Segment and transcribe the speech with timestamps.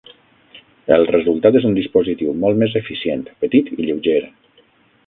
[0.95, 4.21] El resultat és un dispositiu molt més eficient, petit i lleuger.